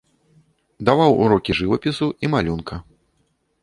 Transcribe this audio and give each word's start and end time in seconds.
Даваў 0.89 1.11
урокі 1.27 1.51
жывапісу 1.61 2.11
і 2.27 2.35
малюнка. 2.37 2.85